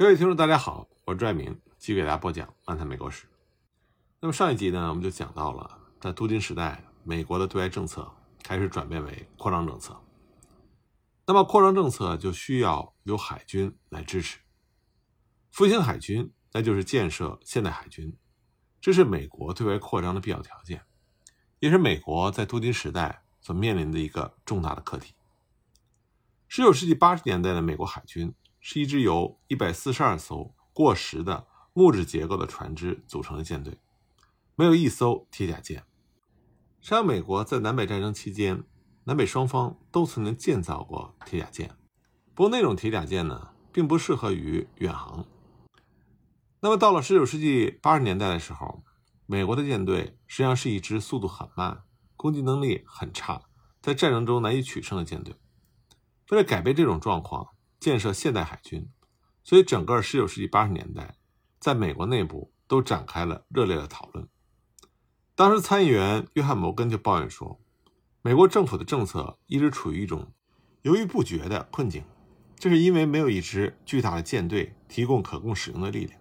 [0.00, 3.26] 各位听众，大家好，我是拽明，继续给大家播讲《漫谈美国史》。
[4.20, 8.08] 那么上一集呢，我们就讲到了，在镀金时代，美国的对外政策
[8.44, 10.00] 开始转变为扩张政策。
[11.26, 14.38] 那么扩张政策就需要有海军来支持，
[15.50, 18.16] 复兴海军，那就是建设现代海军，
[18.80, 20.84] 这是美国对外扩张的必要条件，
[21.58, 25.14] 也是美国在镀金时代所面临的一个重大的课题。
[26.46, 28.32] 十九世纪八十年代的美国海军
[28.70, 33.78] 是一支由一百四十二艘过时的木质结构的船只组成的舰队，
[34.56, 35.78] 没有一艘铁甲舰。
[36.82, 38.62] 实际上，美国在南北战争期间，
[39.04, 41.74] 南北双方都曾经建造过铁甲舰，
[42.34, 45.24] 不过那种铁甲舰呢，并不适合于远航。
[46.60, 48.84] 那么到了十九世纪八十年代的时候，
[49.24, 51.84] 美国的舰队实际上是一支速度很慢、
[52.18, 53.44] 攻击能力很差、
[53.80, 55.34] 在战争中难以取胜的舰队。
[56.30, 57.48] 为了改变这种状况，
[57.80, 58.90] 建设现代海军，
[59.44, 61.16] 所以整个十九世纪八十年代，
[61.58, 64.28] 在美国内部都展开了热烈的讨论。
[65.34, 67.60] 当时参议员约翰·摩根就抱怨说，
[68.22, 70.32] 美国政府的政策一直处于一种
[70.82, 72.04] 犹豫不决的困境，
[72.56, 76.20] 这是因为没有一支巨大的舰队提供可供使用的力量。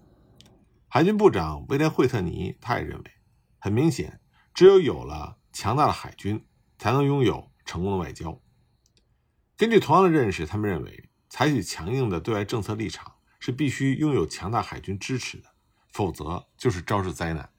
[0.87, 3.11] 海军部长威廉·惠特尼他也认为，
[3.59, 4.21] 很明显，
[4.53, 6.45] 只有有了强大的海军，
[6.77, 8.39] 才能拥有成功的外交。
[9.57, 15.49] 根据同样的认识，他们认为采取强硬的对外政策立场是必须拥有强大海军支持的，
[15.91, 17.49] 否则就是招致灾难。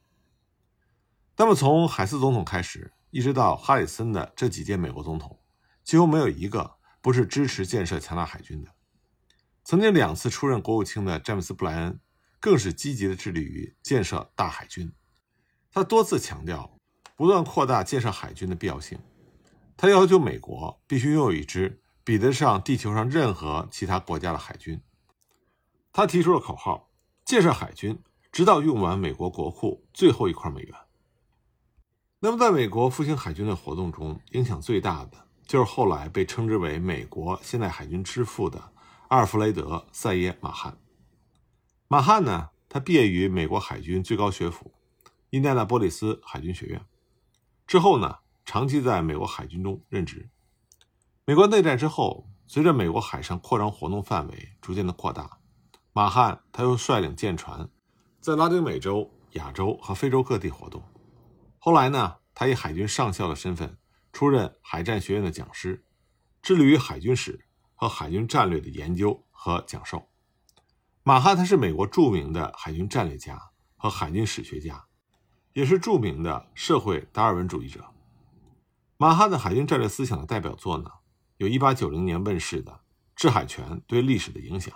[1.36, 5.38] 那么，从海斯总统开始，一直到哈里森的这几届美国总统，
[5.84, 8.70] 几乎没有一个不是支持建设强大海军的。
[9.62, 12.00] 曾经两次出任国务卿的詹姆斯·布莱恩，
[12.40, 14.92] 更是积极的致力于建设大海军。
[15.70, 16.78] 他多次强调
[17.14, 18.98] 不断扩大建设海军的必要性。
[19.76, 21.80] 他要求美国必须拥有一支。
[22.08, 24.80] 比得上地球上任何其他国家的海军。
[25.92, 26.88] 他提出了口号：
[27.22, 30.74] 建设海军，直到用完美国国库最后一块美元。
[32.20, 38.72] 那么，在美国复兴海军的活动中，影响最大的就是后来被称之为美国现代海军之父的
[39.08, 40.78] 阿尔弗雷德·塞耶·马汉。
[41.88, 44.72] 马汉呢，他毕业于美国海军最高学府
[45.28, 46.80] 印第安纳波利斯海军学院，
[47.66, 50.30] 之后呢，长期在美国海军中任职。
[51.28, 55.40] 美国内战之后，随着美国海上扩张活动范围逐渐的扩大，
[55.92, 57.68] 马汉他又率领舰船
[58.18, 60.82] 在拉丁美洲、亚洲和非洲各地活动。
[61.58, 63.76] 后来呢，他以海军上校的身份
[64.10, 65.84] 出任海战学院的讲师，
[66.40, 70.08] 致力于海军史和海军战略的研究和讲授。
[71.02, 74.86] 马汉他是美国著名的海军战略家和海军史学家，
[75.52, 77.84] 也是著名的社会达尔文主义者。
[78.96, 80.90] 马汉的海军战略思想的代表作呢？
[81.38, 82.72] 有1890年问世的
[83.14, 84.74] 《制海权对历史的影响》，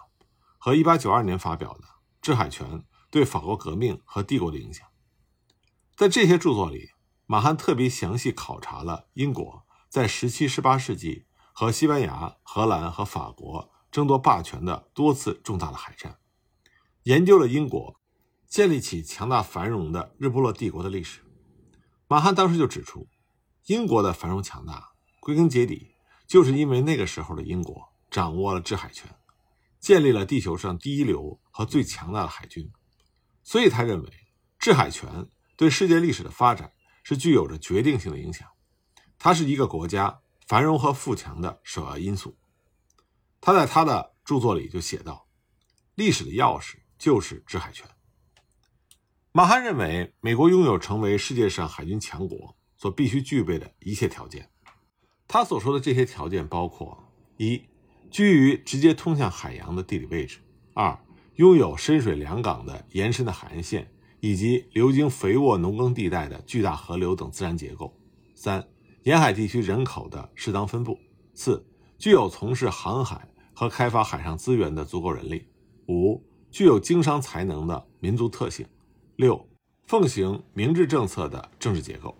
[0.58, 1.80] 和1892年发表的
[2.20, 4.86] 《制海权对法国革命和帝国的影响》。
[5.96, 6.90] 在这些著作里，
[7.26, 16.18] 马汉特别详细考察了英国在17、18世纪和西班牙、荷兰和法国争夺霸权的多次重大的海战，
[17.02, 18.00] 研究了英国
[18.46, 21.22] 建立起强大繁荣的日不落帝国的历史。
[22.06, 23.08] 马汉当时就指出，
[23.66, 25.91] 英国的繁荣强大，归根结底。
[26.32, 29.06] 就是因为那个时候的英国掌握了制海权，
[29.78, 32.72] 建立了地球上第一流和最强大的海军，
[33.42, 34.10] 所以他认为
[34.58, 35.28] 制海权
[35.58, 36.72] 对世界历史的发展
[37.02, 38.48] 是具有着决定性的影响，
[39.18, 42.38] 它是一个国家繁荣和富强的首要因素。
[43.38, 45.28] 他在他的著作里就写道
[45.96, 47.86] ：“历史的钥匙就是制海权。”
[49.32, 54.48] 马汉认为，美国拥有成为世界上海军强国所必须具备的一切条件。
[55.32, 57.62] 他所说的这些条件包括：一、
[58.10, 60.40] 居于直接通向海洋的地理位置；
[60.74, 60.94] 二、
[61.36, 63.90] 拥有深水良港的延伸的海岸线，
[64.20, 67.86] 以及流经肥沃农耕地带的巨大河流等自然结构；
[68.34, 68.62] 三、
[69.04, 70.98] 沿海地区人口的适当分布；
[71.32, 71.64] 四、
[71.96, 75.38] 具有从事航海和开发海上资源的足够人力；
[75.88, 78.66] 五、具有经商才能的民族特性；
[79.16, 79.48] 六、
[79.86, 82.14] 奉行明智政策的政治结构。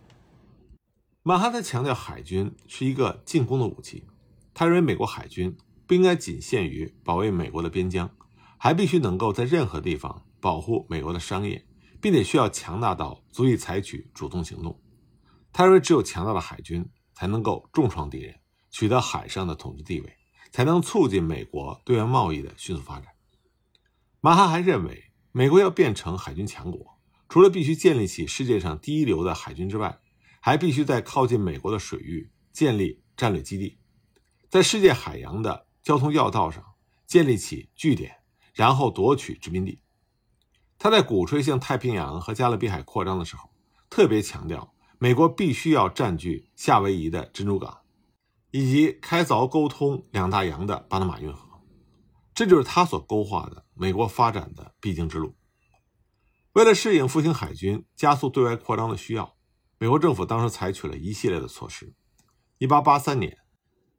[1.25, 4.05] 马哈特强调，海军是一个进攻的武器。
[4.53, 8.11] 他认为，美国海军不应该仅限于保卫美国的边疆，
[8.59, 11.65] 还必须能够在任何地方保护美国的商业，
[12.01, 14.83] 并且需要强大到足以采取主动行动。
[15.53, 18.41] 他认为，只有强大的海军才能够重创敌人，
[18.73, 20.17] 取得海上的统治地位，
[20.51, 23.07] 才能促进美国对外贸易的迅速发展。
[24.21, 26.99] 马哈还认为，美国要变成海军强国，
[27.29, 30.01] 除了必须建立起世界上第一流的海军之外，
[30.45, 33.79] 还必须在靠近美国的水域建立战略基地，
[34.51, 36.75] 在世界海洋的交通要道上
[37.07, 38.17] 建立起据点，
[38.53, 39.81] 然后夺取殖民地。
[40.81, 43.51] 他在鼓吹向太平洋和加勒比海扩张的时候，
[43.89, 47.83] 特别强调美国必须要占据夏威夷的珍珠港，
[48.51, 51.49] 以及开凿沟通两大洋的巴拿马运河。
[52.35, 55.37] 这就是他所勾画的美国发展的必经之路。
[56.55, 59.37] 为了适应复兴海军、加速对外扩张的需要，
[59.83, 61.93] 美国政府当时采取了一系列的措施。
[62.61, 63.39] 1883年，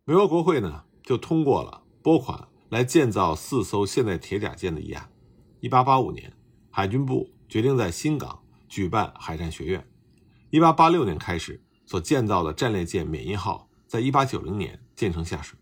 [0.05, 5.11] 美国国会呢就通过了拨款来建造四艘现代铁甲舰的议案。
[5.59, 6.37] 1885年，
[6.69, 9.85] 海军部决定在新港举办海战学院。
[10.51, 15.59] 1886年开始所建造的战列舰“缅因号”在1890年建成下水。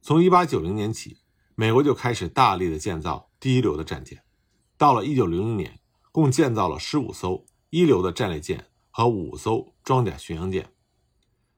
[0.00, 1.18] 从1890年起，
[1.54, 4.22] 美国就开始大力的建造第一流的战舰。
[4.78, 5.80] 到了1900年，
[6.12, 10.72] 共建造了十五艘一流的战列舰和五艘装甲巡洋舰。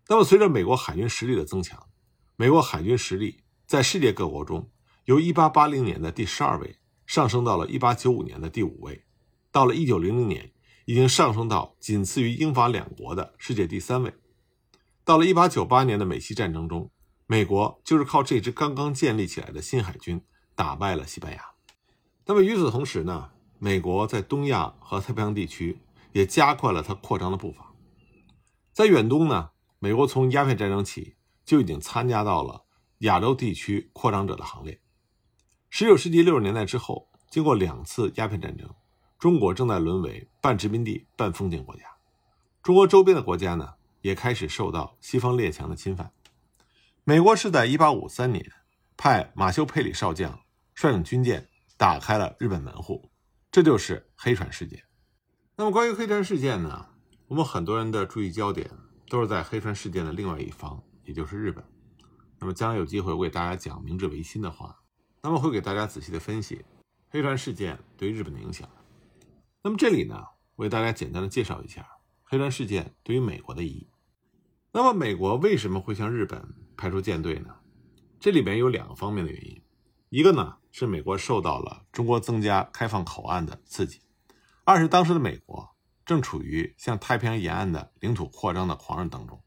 [0.08, 1.88] 那么，随着美国海军实力的增强，
[2.36, 4.70] 美国海军实力在世界各国中
[5.04, 6.76] 由1880年的第十二位
[7.06, 9.04] 上升到了1895年的第五位，
[9.50, 10.52] 到了1900年
[10.84, 14.12] 已经上升到仅次于英法两国的世界第三位。
[15.04, 16.90] 到了1898年的美西战争中，
[17.26, 20.20] 美国就是靠这支刚刚建立起来的新海军
[20.54, 21.42] 打败了西班牙。
[22.26, 25.80] 那么与此同时呢，美国在东亚和太平洋地区
[26.12, 27.72] 也加快了它扩张的步伐。
[28.72, 29.50] 在远东呢。
[29.84, 32.66] 美国从鸦片战争起就已经参加到了
[32.98, 34.80] 亚洲地区扩张者的行列。
[35.72, 38.72] 19世纪60年代之后，经过两次鸦片战争，
[39.18, 41.82] 中国正在沦为半殖民地半封建国家。
[42.62, 46.12] 中国周边的国家呢，也开始受到西方列强的侵犯。
[47.02, 48.52] 美国是在1853年
[48.96, 50.38] 派马修·佩里少将
[50.76, 53.10] 率领军舰打开了日本门户，
[53.50, 54.80] 这就是黑船事件。
[55.56, 56.86] 那么关于黑船事件呢，
[57.28, 58.70] 我们很多人的注意焦点。
[59.08, 61.62] 都是在黑船事件的另外一方，也就是日本。
[62.38, 64.74] 那么将来有机会我给大家讲明治维新的话，
[65.20, 66.64] 那么会给大家仔细的分析
[67.10, 68.66] 黑船事件对日本的影响。
[69.62, 70.24] 那么这里呢，
[70.56, 71.86] 为大家简单的介绍一下
[72.22, 73.86] 黑船事件对于美国的意义。
[74.72, 76.42] 那么美国为什么会向日本
[76.74, 77.54] 派出舰队呢？
[78.18, 79.62] 这里边有两个方面的原因，
[80.08, 84.00] 一个呢是美国受到了中国增加开放口岸的刺激，
[84.64, 85.70] 二是当时的美国。
[86.04, 89.40] 正处于向太平洋沿岸的领土扩张的狂热当中。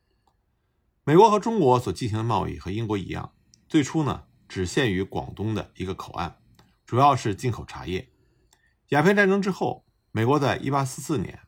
[1.04, 3.34] 美国和中国所进行的贸易和英国一样，
[3.68, 6.38] 最初呢只限于广东的一个口岸，
[6.86, 8.10] 主要是进口茶叶。
[8.88, 11.42] 鸦片战争之后，美国在1844年，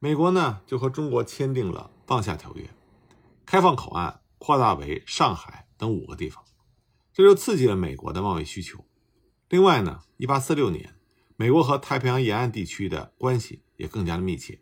[0.00, 2.68] 美国呢就和中国签订了放下条约，
[3.46, 6.44] 开放口岸扩大为上海等五个地方，
[7.12, 8.84] 这就刺激了美国的贸易需求。
[9.48, 10.96] 另外呢，1846年，
[11.40, 13.62] 美国和太平洋沿岸地区的关系。
[13.80, 14.60] 也更加的密切。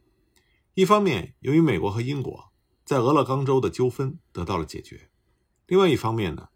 [0.75, 2.53] 一方面，由于美国和英国
[2.85, 5.09] 在俄勒冈州的纠纷得到了解决；
[5.67, 6.51] 另外一方面呢，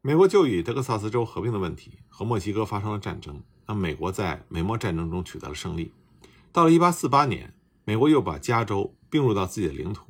[0.00, 5.92] 美国就与德克萨斯州合并的问题和墨西哥发生了战争，让美国在美墨战争中取得了胜利。
[6.50, 7.54] 到了1848年，
[7.84, 10.04] 美国又把加州并入到自己的领土，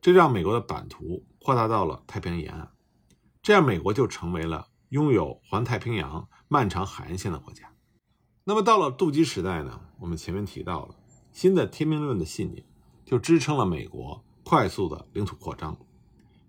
[0.00, 2.70] 这让美国的版图扩大到了太平洋沿岸。
[3.42, 7.73] 这样，美国就成为了拥有环太平洋漫长海岸线的国家。
[8.46, 9.80] 那么，到了杜基时代呢？
[9.98, 10.94] 我们前面提到了。
[11.32, 12.62] 新的天命论的信念，
[13.04, 15.76] 就支撑了美国快速的领土扩张，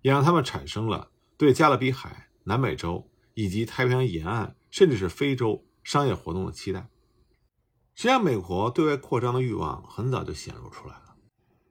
[0.02, 6.90] 也让他们产生了对加勒比海、南美洲以及太平洋沿岸，甚至是非洲商业活动的期待。
[7.96, 11.16] 实际上，美国对外扩张的欲望很早就显露出来了。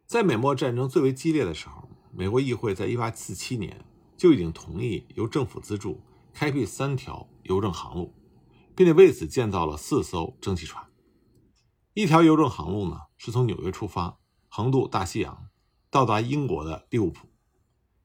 [0.06, 3.84] 在美墨战争最为激烈的时候，美国议会在1847年
[4.16, 6.00] 就已经同意由政府资助
[6.32, 8.12] 开辟三条邮政航路，
[8.76, 10.84] 并且为此建造了四艘蒸汽船。
[11.92, 15.48] 一条邮政航路呢，是从纽约出发，横渡大西洋，
[15.90, 17.28] 到达英国的利物浦；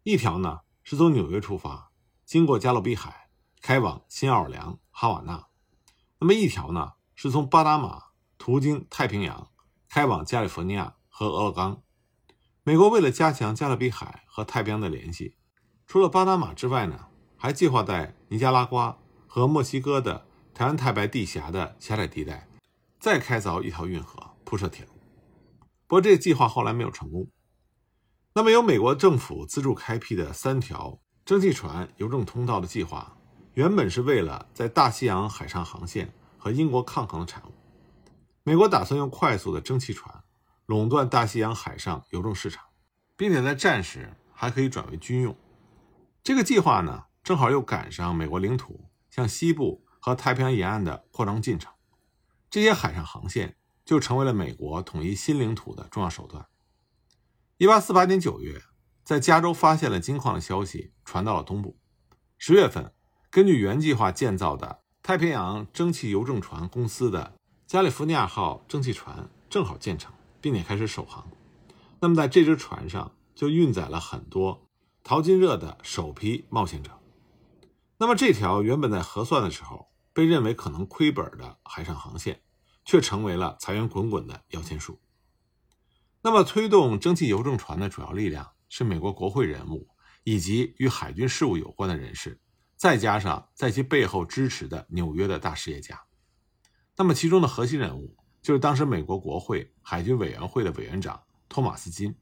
[0.03, 1.91] 一条呢，是从纽约出发，
[2.23, 3.29] 经过加勒比海，
[3.61, 5.47] 开往新奥尔良、哈瓦那；
[6.19, 8.03] 那么一条呢，是从巴拿马
[8.37, 9.49] 途经太平洋，
[9.89, 11.81] 开往加利福尼亚和俄勒冈。
[12.63, 15.35] 美国为了加强加勒比海和太平洋的联系，
[15.87, 20.27] 除了巴拿马之外呢，还计划在尼加拉瓜和墨西哥的
[20.59, 22.45] 台湾太白地峡的狭窄地带。
[22.99, 24.91] 再开凿一条运河，铺设铁路。
[25.87, 27.25] 不过，这个计划后来没有成功。
[28.33, 33.15] 那么，由美国政府资助开辟的三条蒸汽船邮政通道的计划，
[33.53, 37.53] 原本是为了在大西洋海上航线和英国抗衡的产物。
[38.43, 40.13] 美国打算用快速的蒸汽船
[40.65, 42.65] 垄断大西洋海上邮政市场，
[43.15, 45.33] 并且在战时还可以转为军用。
[46.21, 51.71] 这个计划呢，正好又赶上美国领土向西部和太平洋沿岸的扩张进程。
[52.49, 56.47] 这些海上航线就成为了美国统一新领土的重要手段。
[57.57, 58.61] 一八四八年九月，
[59.03, 61.77] 在加州发现了金矿的消息传到了东部。
[62.37, 62.93] 十月份，
[63.29, 67.35] 根据原计划建造的太平洋蒸汽邮政船公司的
[67.67, 71.29] 加利福尼亚号蒸汽船正好建成，并且开始首航。
[71.99, 74.67] 那么在这只船上就运载了很多
[75.03, 76.98] 淘金热的首批冒险者。
[78.01, 82.41] 那么这条原本在核算的时候被认为可能亏本的海上航线，
[82.85, 85.01] 却成为了财源滚滚的摇钱树。
[86.21, 89.89] 那么推动蒸汽邮政船的主要力量是美国国会人物
[90.23, 92.39] 以及与海军事务有关的人士。
[92.77, 96.01] 再加上在其背后支持的纽约的大实业家，
[96.95, 102.15] 那么其中的核心人物就是当时美国国会海军委员会的委员长托马斯金。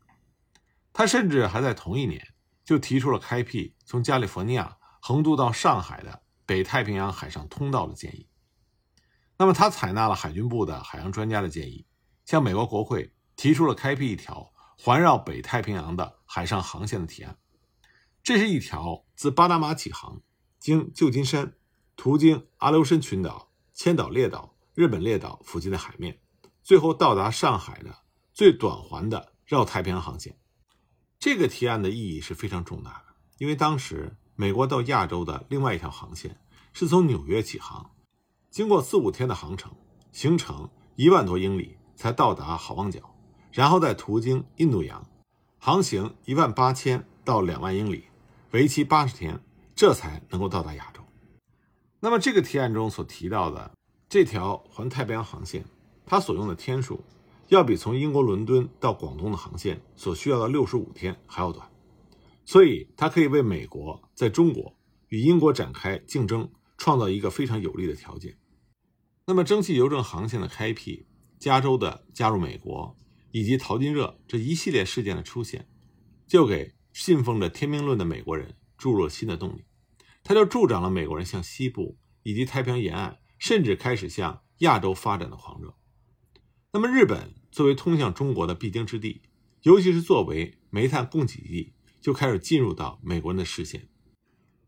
[0.92, 2.34] 他甚至还在同一年
[2.66, 4.76] 就提出了开辟从加利福尼亚
[5.08, 8.28] 横渡到上海的北太平洋海上通道的建议。
[9.38, 11.88] 那么他采纳了海军部的海洋专家的建议，
[12.26, 17.38] 向美国国会提出了开辟一条环绕北太平洋的海上航线的提案。
[18.22, 20.22] 这是一条自巴拿马起航。
[20.60, 21.54] 经旧金山，
[21.96, 26.20] 途经阿留申群岛、千岛列岛、日本列岛附近的海面，
[26.62, 27.96] 最后到达上海的
[28.34, 30.38] 最短环的绕太平洋航线。
[31.18, 36.40] 这个提案的意义是非常重大的，因为当时美国到亚洲的另外一条航线
[36.72, 37.92] 是从纽约起航，
[38.50, 39.74] 经过四五天的航程，
[40.14, 43.02] 行程一万多英里才到达好望角，
[43.52, 45.06] 然后再途经印度洋，
[45.58, 48.06] 航行一万八千到两万英里，
[48.52, 49.42] 为期八十天。
[49.76, 51.04] 这才能够到达亚洲。
[52.00, 53.72] 那么，这个提案中所提到的
[54.10, 55.64] 这条环太平洋航线，
[56.04, 57.00] 它所用的天数，
[57.50, 61.70] 要比从英国伦敦到广东的航线所需要的六十五天还要短，
[62.48, 68.38] 所以它可以为美国在中国与英国展开竞争创造一个非常有利的条件。
[69.26, 71.06] 那么，蒸汽邮政航线的开辟、
[71.38, 72.98] 加州的加入美国
[73.32, 75.68] 以及淘金热这一系列事件的出现，
[76.26, 79.66] 就给信奉着天命论的美国人注入了新的动力。
[80.24, 85.76] 它就助长了美国人向西部以及太平洋沿岸，甚至开始向亚洲发展的狂热。
[86.72, 89.22] 那么，日本作为通向中国的必经之地，
[89.64, 91.74] 尤其是作为煤炭供给地，
[92.08, 93.90] 就开始进入到美国人的视线。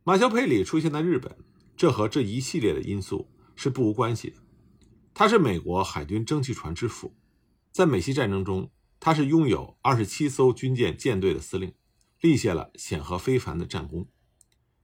[0.04, 1.38] 马修·佩里出现在日本，
[1.78, 4.36] 这和这一系列的因素是不无关系的。
[5.14, 7.16] 他是美国海军蒸汽船之父，
[7.72, 8.70] 在美西战争中，
[9.00, 11.74] 他是拥有二十七艘军舰舰队的司令，
[12.20, 14.10] 立下了显赫非凡的战功。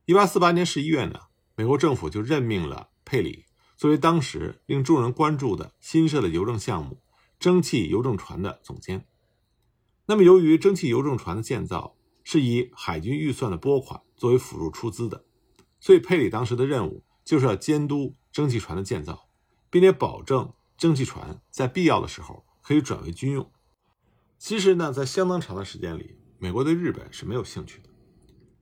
[0.05, 1.19] 一八四八年十一月呢，
[1.57, 3.43] 美国政府就任命了佩里
[3.75, 7.01] 作为当时令众人关注的新设的邮政项目——
[7.37, 9.05] 蒸汽邮政船的总监。
[10.05, 15.23] 那么，由于蒸汽邮政船的建造是以海军预算的拨款作为辅助出资的，
[15.79, 19.29] 所以佩里当时的任务就是要监督蒸汽船的建造，
[19.69, 23.49] 并且保证蒸汽船在必要的时候可以转为军用。
[24.37, 27.89] 其实呢，在相当长的时间里，美国对日本是没有兴趣的。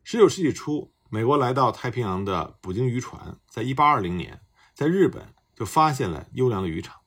[0.04, 0.94] 十九世纪初。
[1.10, 4.42] 美国来到太平洋的捕鲸渔船，在1820年
[4.74, 7.02] 在日本就发现了优良的渔场。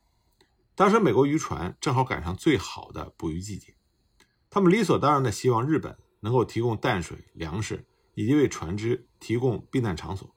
[0.75, 3.75] 当时美国渔船正好赶上最好的捕鱼季节，
[4.49, 10.35] 他们理所当然的希望日本能够提供淡水、粮食以及为船只提供避难场所。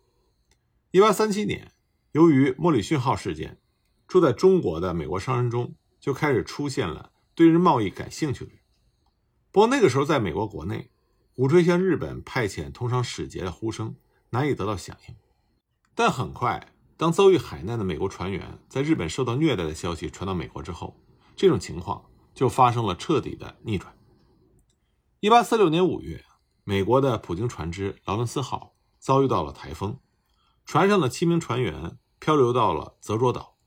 [0.93, 1.73] 1837年，
[2.13, 3.59] 由于莫里逊号事件，
[4.07, 8.61] 住在中国的美国商人中就开始出现了对日贸易感兴趣的人。
[9.51, 10.91] 不过那个时候，在美国国内。
[11.33, 13.95] 鼓吹向日本派遣通商使节的呼声
[14.29, 15.15] 难以得到响应，
[15.95, 20.95] 但很快，当遭遇海难的美国船员在日本受到虐待的消息传到美国之后，
[21.35, 23.91] 这种情况就发生了彻底的逆转。
[25.23, 26.25] 一八四六年五月，
[26.65, 30.01] 美国的普京船只劳伦斯号遭遇到了台风，
[30.65, 33.59] 船上的七名船员漂流到了泽卓岛。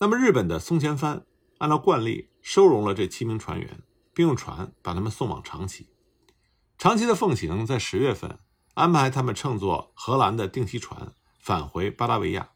[0.00, 1.24] 那么，日本的松前藩
[1.58, 5.90] 按照惯例收容了这七名船员，并用船把他们送往长崎。
[6.76, 8.40] 长崎的奉行在十月份
[8.74, 12.50] 安排他们乘坐荷兰的定期船返回巴拉维亚，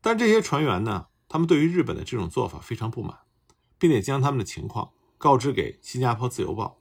[0.00, 3.20] 但这些船员呢，他们对于日本的这种做法非常不满，
[3.78, 6.80] 并且将他们的情况告知给新加坡自由报。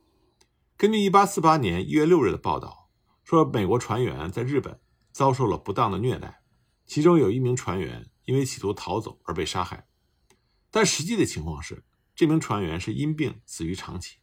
[0.81, 2.89] 根据1848年1月6日的报道，
[3.23, 4.79] 说美国船员在日本
[5.11, 6.41] 遭受了不当的虐待，
[6.87, 9.87] 其中有一名船员因为企图逃走而被杀害，
[10.71, 11.85] 但实际的情况是，
[12.15, 14.17] 这名船员是因病死于长崎。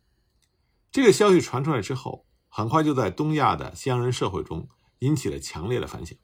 [0.90, 6.18] 这个消息传出来之后，很快就在东亚的西洋人社会中引起了强烈的反响。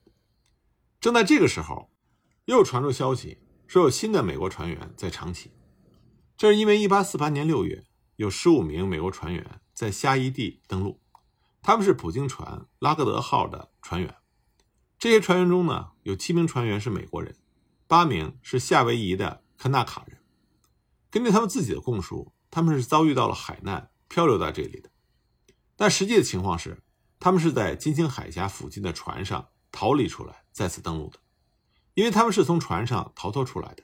[0.99, 1.93] 正在这个时候，
[2.47, 3.39] 又传出消息
[3.69, 5.53] 说有新的美国船员在长崎。
[6.37, 7.85] 这是因为1848年6月，
[8.17, 10.99] 有15名美国船员在夏伊地登陆，
[11.61, 14.17] 他们是普京船拉格德号的船员。
[14.99, 17.37] 这些船员中呢，有七名船员是美国人，
[17.87, 20.19] 八名是夏威夷的肯纳卡人。
[21.11, 23.91] 根据他们自己的供述，他们是遭遇到了海难。
[24.07, 24.91] 漂流到这里的，
[25.75, 26.81] 但实际的情况是，
[27.19, 31.19] 他们是在金星海峡附近的船上逃离出来，再次登陆的。
[31.95, 33.83] 因为他们是从船上逃脱出来的。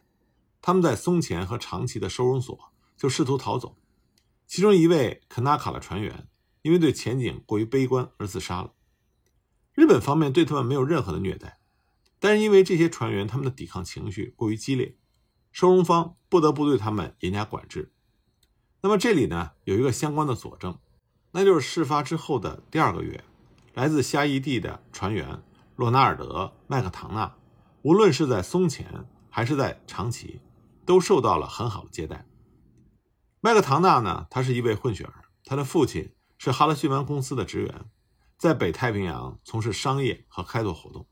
[0.63, 2.57] 他们在松前和长崎的收容所
[2.97, 3.75] 就试图逃走，
[4.51, 6.27] 其中一位肯纳卡的船员
[6.63, 8.73] 因为对前景过于悲观而自杀了。
[9.75, 11.61] 日本方面对他们没有任何的虐待，
[12.19, 14.97] 但是因为这些船员他们的抵抗情绪过于激烈，
[15.53, 17.93] 收容方不得不对他们严加管制。
[18.83, 20.77] 那么这里呢有一个相关的佐证，
[21.31, 23.23] 那就是事发之后的第二个月，
[23.75, 25.45] 来自虾夷地的船员
[25.77, 27.37] 洛纳尔德·麦克唐纳，
[27.83, 30.41] 无论是在松前还是在长崎。
[30.85, 32.27] 都受到了很好的接待。
[33.43, 37.87] 麦克唐纳呢，他是一位混血儿，他的父亲是哈勒逊湾公司的职员，
[38.37, 41.09] 在北太平洋从事商业和开拓活动。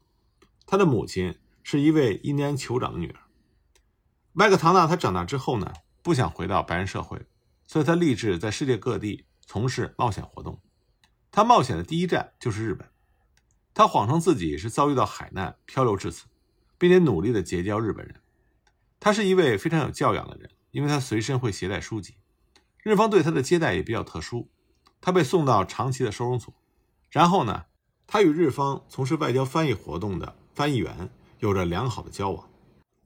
[0.66, 3.20] 他的母亲是一位印第安酋长的女儿。
[4.35, 7.26] 麦克唐纳他长大之后呢，不想回到白人社会，
[7.66, 10.61] 所以他立志在世界各地从事冒险活动。
[11.30, 12.87] 他冒险的第一站就是日本。
[13.73, 16.26] 他谎称自己是遭遇到海难漂流至此，
[16.76, 18.20] 并且努力的结交日本人。
[19.00, 22.14] 他是一位非常有教养的人，因为他随身会携带书籍。
[22.85, 24.49] 日方对他的接待也比较特殊，
[25.00, 26.54] 他被送到长崎的收容所，
[27.11, 27.64] 然后呢，
[28.06, 32.49] 他与日方从事外交翻译活动的翻译员有着良好的交往。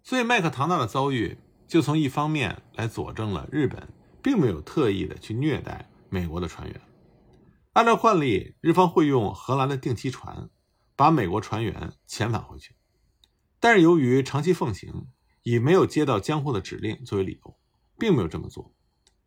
[0.02, 3.88] 所以麦克唐纳的遭遇就从一方面来佐证了日本
[4.22, 6.78] 并没有特意的去虐待美国的船员。
[7.72, 10.50] 按照惯例，日方会用荷兰的定期船
[10.94, 12.74] 把美国船员遣返回去，
[13.58, 15.06] 但是由于长期奉行。
[15.44, 17.56] 以没有接到江户的指令作为理由，
[18.02, 18.74] 并没有这么做。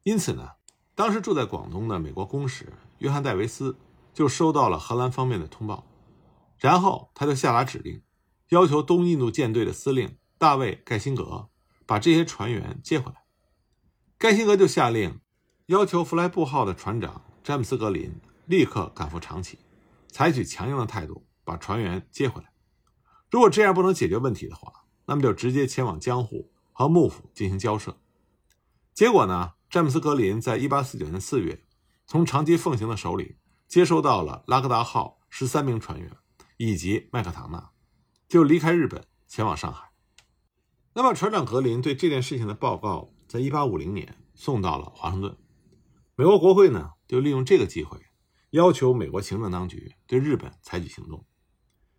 [0.03, 0.49] 因此呢，
[0.95, 3.77] 当时住在广东的美国公使约翰·戴维斯
[4.13, 5.87] 就收到了荷兰方面的通报，
[6.57, 8.03] 然后他就下达指令，
[8.49, 11.47] 要求东印度舰队的司令大卫·盖辛格
[11.85, 13.23] 把这些船员接回来。
[14.17, 15.21] 盖辛格就下令，
[15.67, 19.59] 要求弗莱布号的船长詹姆斯·格林立刻赶赴长崎，
[20.09, 22.49] 采取强硬的态度把船员接回来。
[23.31, 27.97] 如果这样不能解决问题的话，那么就直接前往江户和幕府进行交涉。
[28.95, 31.61] 结果呢，詹姆斯·格林在1849年4月
[32.07, 33.35] 从长期奉行的手里
[33.67, 36.09] 接收到了拉格达号十三名船员
[36.55, 37.71] 以及麦克唐纳，
[38.29, 39.91] 就离开日本前往上海。
[40.93, 45.37] 那么船长格林对这件事情的报告在1850年送到了华盛顿，
[46.15, 47.99] 美国国会呢就利用这个机会
[48.51, 51.25] 要求美国行政当局对日本采取行动。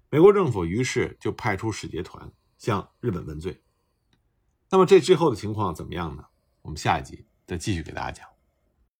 [0.08, 2.32] 美国政府于是就派出使节团。
[2.56, 3.62] 向日本问罪。
[4.70, 6.24] 那么这之后的情况怎么样呢？
[6.66, 8.35] 我们下一集再继续给大家讲。